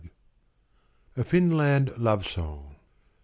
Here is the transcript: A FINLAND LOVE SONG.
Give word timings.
A 1.15 1.23
FINLAND 1.23 1.95
LOVE 1.99 2.25
SONG. 2.27 2.75